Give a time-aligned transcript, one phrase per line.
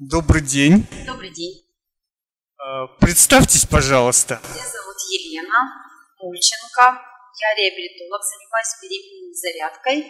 [0.00, 0.84] Добрый день.
[1.06, 1.62] Добрый день.
[2.58, 4.40] Э, Представьтесь, пожалуйста.
[4.42, 5.58] Меня зовут Елена
[6.18, 7.00] Мульченко.
[7.40, 10.00] Я реабилитолог, занимаюсь беременной зарядкой.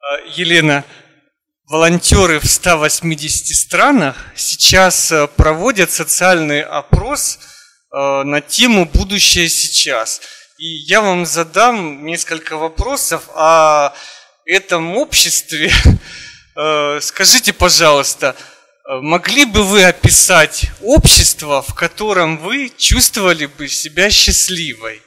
[0.00, 0.84] Э, Елена,
[1.66, 7.38] волонтеры в 180 странах сейчас э, проводят социальный опрос
[7.92, 10.22] на тему «Будущее сейчас».
[10.56, 13.94] И я вам задам несколько вопросов о
[14.44, 15.70] этом обществе.
[16.54, 18.36] Э, Скажите, пожалуйста,
[18.84, 25.02] э, могли бы вы описать общество, в котором вы чувствовали бы себя счастливой?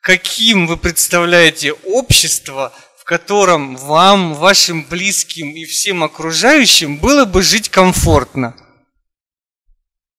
[0.00, 7.70] Каким вы представляете общество, в котором вам, вашим близким и всем окружающим было бы жить
[7.70, 8.54] комфортно?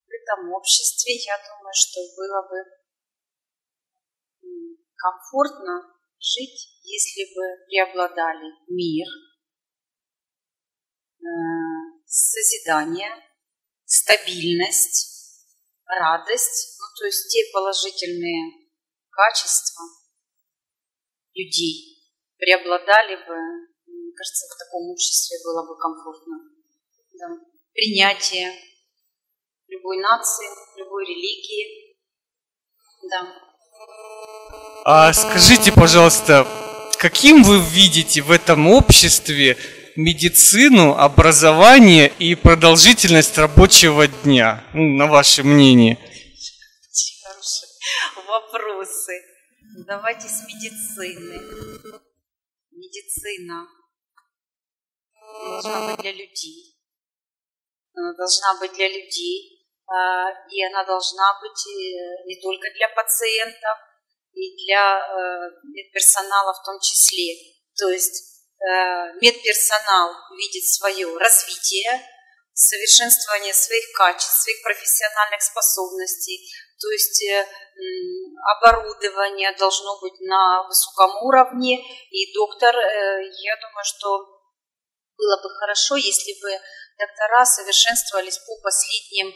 [0.07, 2.57] В этом обществе, я думаю, что было бы
[4.95, 5.83] комфортно
[6.19, 9.05] жить, если бы преобладали мир,
[12.05, 13.11] созидание,
[13.85, 15.13] стабильность,
[15.85, 18.69] радость, ну, то есть те положительные
[19.09, 19.83] качества
[21.33, 21.93] людей
[22.37, 23.35] преобладали бы,
[23.87, 26.37] мне кажется, в таком обществе было бы комфортно.
[27.13, 27.27] Да.
[27.73, 28.51] Принятие
[29.67, 31.97] любой нации, любой религии.
[33.09, 33.43] Да.
[34.85, 36.47] А скажите, пожалуйста,
[36.97, 39.57] каким вы видите в этом обществе
[39.95, 45.97] медицину, образование и продолжительность рабочего дня, Ну, на ваше мнение?
[45.97, 47.69] Очень хорошие
[48.27, 49.13] вопросы.
[49.87, 51.39] Давайте с медицины.
[52.71, 53.67] Медицина
[55.45, 56.77] должна быть для людей.
[57.95, 59.67] Она должна быть для людей.
[59.87, 63.77] а, И она должна быть э, не только для пациентов,
[64.33, 67.35] и для э, медперсонала в том числе.
[67.77, 68.32] То есть
[69.21, 72.01] медперсонал видит свое развитие,
[72.53, 76.49] совершенствование своих качеств, своих профессиональных способностей.
[76.79, 77.45] То есть э,
[78.57, 81.79] оборудование должно быть на высоком уровне,
[82.11, 84.33] и доктор, э, я думаю, что
[85.17, 86.51] было бы хорошо, если бы
[86.99, 89.33] доктора совершенствовались по последним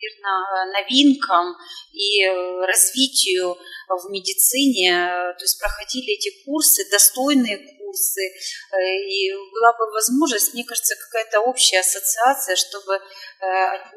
[0.00, 1.56] ам, а, наверно, новинкам
[1.92, 3.56] и э, развитию
[3.88, 8.76] в медицине, то есть проходили эти курсы, достойные курсы, э,
[9.08, 13.00] и была бы возможность, мне кажется, какая-то общая ассоциация, чтобы э,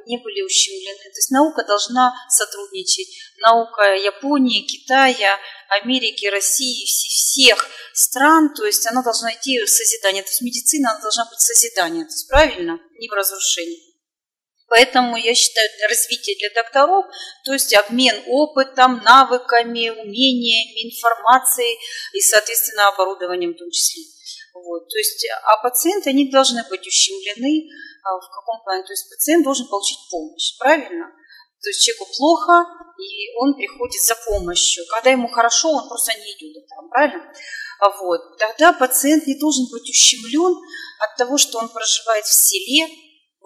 [0.07, 0.97] не были ущемлены.
[0.97, 3.07] То есть наука должна сотрудничать.
[3.37, 5.37] Наука Японии, Китая,
[5.69, 10.23] Америки, России, вс- всех стран, то есть она должна идти в созидание.
[10.23, 13.92] То есть медицина она должна быть созидание, то есть правильно, не в разрушении.
[14.73, 17.05] Поэтому я считаю для развития для докторов,
[17.45, 21.77] то есть обмен опытом, навыками, умениями, информацией
[22.13, 24.01] и, соответственно, оборудованием в том числе.
[24.55, 24.89] Вот.
[24.89, 27.69] То есть, а пациенты, они должны быть ущемлены
[28.03, 28.81] а, в каком плане?
[28.81, 31.05] То есть пациент должен получить помощь, правильно?
[31.61, 32.65] То есть человеку плохо,
[32.97, 34.85] и он приходит за помощью.
[34.89, 37.31] Когда ему хорошо, он просто не идет там, правильно?
[37.79, 38.39] А Вот.
[38.39, 40.57] Тогда пациент не должен быть ущемлен
[40.99, 43.02] от того, что он проживает в селе,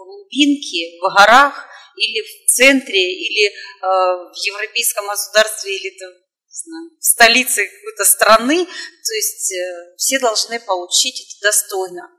[0.07, 6.90] глубинке, в горах, или в центре, или э, в европейском государстве, или там, не знаю,
[7.00, 8.66] в столице какой-то страны.
[8.66, 12.09] То есть э, все должны получить это достойно.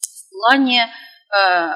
[0.00, 1.70] В плане э,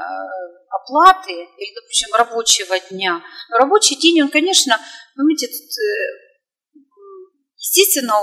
[0.70, 3.22] оплаты или, допустим, рабочего дня.
[3.50, 4.80] Но рабочий день, он, конечно,
[5.16, 6.80] видите, тут, э,
[7.56, 8.14] естественно,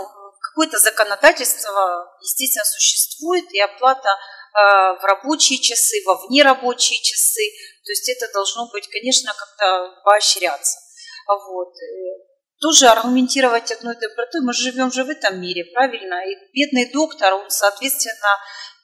[0.42, 4.10] какое-то законодательство, естественно, существует, и оплата
[4.54, 7.42] в рабочие часы, во внерабочие часы.
[7.84, 10.80] То есть это должно быть, конечно, как-то поощряться.
[11.28, 11.74] Вот.
[11.74, 12.24] э,
[12.62, 14.42] Тоже аргументировать одной добротой.
[14.42, 16.22] Мы живем же в этом мире, правильно?
[16.30, 18.38] И бедный доктор, он, соответственно,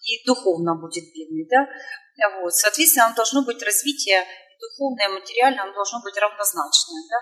[0.04, 1.68] и духовно будет бедный, да?
[2.42, 2.54] Вот.
[2.54, 4.26] Соответственно, должно быть развитие
[4.60, 7.18] духовное, материальное, оно должно быть равнозначное, да?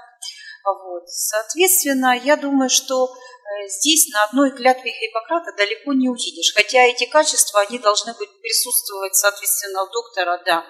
[0.73, 1.07] Вот.
[1.07, 6.53] Соответственно, я думаю, что э, здесь на одной клятве Гиппократа далеко не увидишь.
[6.53, 10.65] Хотя эти качества, они должны быть присутствовать, соответственно, у доктора, да.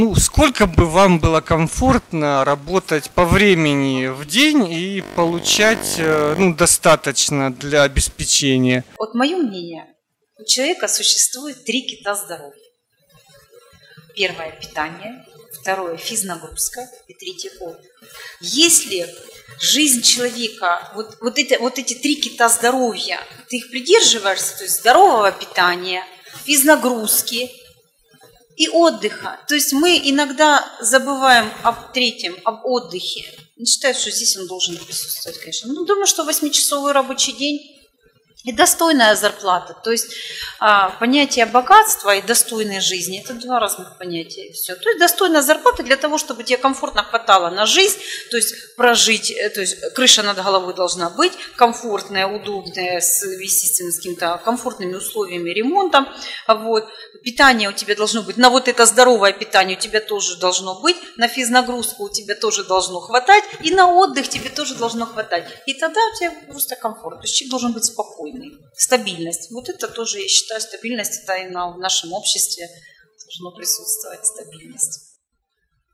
[0.00, 6.54] Ну, сколько бы вам было комфортно работать по времени в день и получать э, ну,
[6.54, 8.84] достаточно для обеспечения?
[8.98, 9.86] Вот мое мнение,
[10.38, 12.70] у человека существует три кита здоровья.
[14.16, 17.90] Первое– питание, второе– физнагрузка и третье– отдых.
[18.40, 19.08] Если
[19.58, 24.80] жизнь человека, вот, вот, это, вот эти три кита здоровья, ты их придерживаешься, то есть
[24.80, 26.04] здорового питания,
[26.44, 27.50] физнагрузки
[28.56, 29.40] и отдыха.
[29.48, 33.24] То есть мы иногда забываем об третьем, об отдыхе.
[33.56, 35.72] Не считаю, что здесь он должен присутствовать, конечно.
[35.72, 37.79] Ну, думаю, что восьмичасовой рабочий день
[38.44, 39.76] и достойная зарплата.
[39.84, 40.14] То есть
[40.58, 44.52] а, понятие богатства и достойной жизни– это два разных понятия.
[44.52, 44.76] Все.
[44.76, 47.98] То есть достойная зарплата для того, чтобы тебе комфортно хватало на жизнь,
[48.30, 53.92] то есть прожить, э, то есть крыша над головой должна быть комфортная, удобная, с, естественно,
[53.92, 56.06] с какими-то комфортными условиями ремонта.
[56.48, 56.88] Вот.
[57.22, 60.96] Питание у тебя должно быть, на вот это здоровое питание у тебя тоже должно быть,
[61.18, 65.46] на физнагрузку у тебя тоже должно хватать, и на отдых тебе тоже должно хватать.
[65.66, 67.18] И тогда у тебя просто комфорт.
[67.18, 68.58] То есть человек должен быть спокойным спокойный.
[68.74, 69.50] Стабильность.
[69.50, 72.68] Вот это тоже, я считаю, стабильность, это и в нашем обществе
[73.24, 75.18] должно присутствовать стабильность.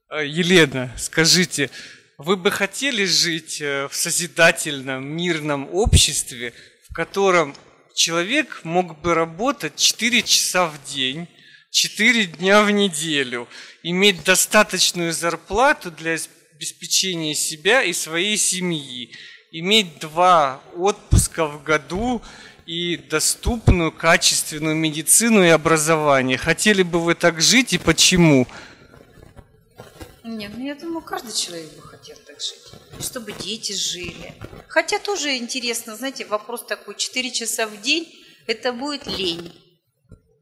[0.09, 1.71] А, Елена, скажите,
[2.19, 6.55] вы бы хотели жить э, в созидательном, мирном обществе,
[6.89, 7.57] в котором
[7.95, 11.29] человек мог бы работать 4 часа в день,
[11.73, 13.49] 4 дня в неделю,
[13.83, 16.17] иметь достаточную зарплату для
[16.55, 19.13] обеспечения себя и своей семьи,
[19.51, 22.23] иметь два отпуска в году
[22.67, 26.37] и доступную, качественную медицину и образование.
[26.37, 28.47] Хотели бы вы так жить и почему?
[30.25, 32.73] Нет, ну я думаю, каждый человек бы хотел так жить.
[33.01, 34.35] Чтобы дети жили.
[34.67, 38.13] Хотя тоже интересно, знаете, вопрос такой, 4 часа в день,
[38.47, 39.53] это будет лень.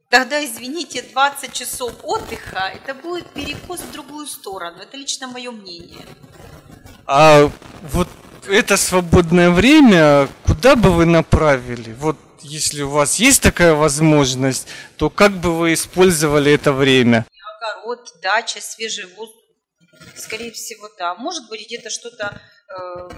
[0.08, 4.78] Тогда, извините, 20 часов отдыха, это будет перекос в другую сторону.
[4.78, 6.06] Это лично мое мнение.
[7.06, 7.50] А
[7.82, 8.08] вот
[8.48, 11.92] это свободное время куда бы вы направили?
[11.92, 17.26] Вот если у вас есть такая возможность, то как бы вы использовали это время?
[17.56, 19.40] Огород, дача, свежий воздух.
[20.16, 21.14] Скорее всего, да.
[21.14, 23.08] Может быть, где-то что-то э,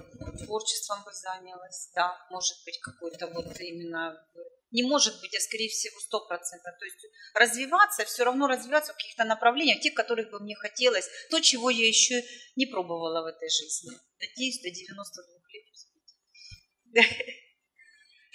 [0.44, 2.16] творчеством бы занялась, да.
[2.30, 4.16] Может быть, какой-то вот именно
[4.70, 6.74] не может быть, а скорее всего сто процентов.
[6.78, 11.40] То есть развиваться, все равно развиваться в каких-то направлениях, тех, которых бы мне хотелось, то,
[11.40, 12.22] чего я еще
[12.56, 13.92] не пробовала в этой жизни.
[14.20, 17.36] Надеюсь, до 92 лет.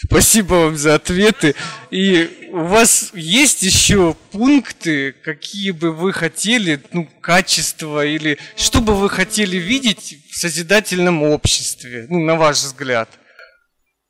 [0.04, 1.54] Спасибо вам за ответы.
[1.92, 8.96] И у вас есть еще пункты, какие бы вы хотели, ну, качества или что бы
[8.96, 13.10] вы хотели видеть в созидательном обществе, ну, на ваш взгляд?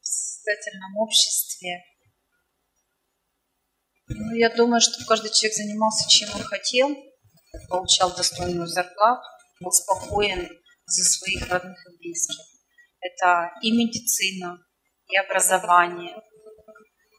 [0.02, 1.84] В созидательном обществе
[4.16, 6.96] ну, я думаю, что каждый человек занимался чем он хотел,
[7.70, 9.22] получал достойную зарплату,
[9.60, 10.50] был спокоен
[10.86, 12.46] за своих родных и близких.
[13.00, 14.58] Это и медицина,
[15.08, 16.16] и образование,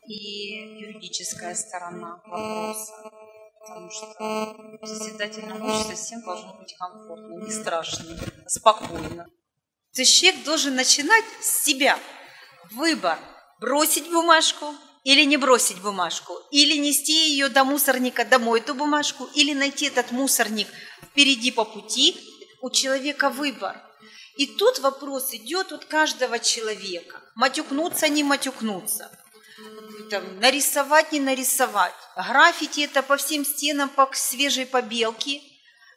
[0.06, 2.92] и юридическая сторона вопроса.
[3.60, 4.06] Потому что
[4.80, 9.26] в созидательном всем должно быть комфортно, не страшно, а спокойно.
[9.94, 11.98] То есть человек должен начинать с себя.
[12.72, 13.18] Выбор–
[13.60, 14.74] бросить бумажку
[15.04, 20.12] или не бросить бумажку, или нести ее до мусорника домой, эту бумажку, или найти этот
[20.12, 20.68] мусорник
[21.02, 22.16] впереди по пути,
[22.60, 23.80] у человека выбор.
[24.36, 27.20] И тут вопрос идет от каждого человека.
[27.34, 29.10] Матюкнуться, не матюкнуться.
[30.10, 31.94] Там, нарисовать, не нарисовать.
[32.16, 35.42] Граффити это по всем стенам, по свежей побелке–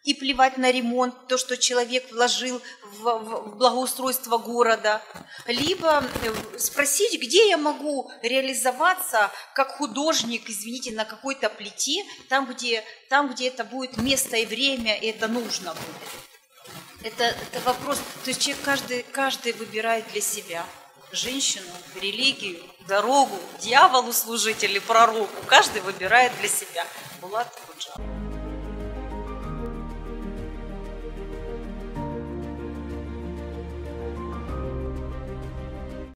[0.06, 5.02] и плевать на ремонт, то, что человек вложил в, в благоустройство города,
[5.48, 12.84] либо э, спросить, где я могу реализоваться как художник, извините, на какой-то плите, там где,
[13.10, 17.14] там, где это будет место и время, и это нужно будет.
[17.14, 20.66] Это, это вопрос, то есть человек каждый, каждый выбирает для себя
[21.12, 21.69] женщину,
[22.00, 25.35] религию, дорогу, дьяволу служить или пророку.
[25.47, 26.85] Каждый выбирает для себя.
[27.21, 28.15] Булат Худжа.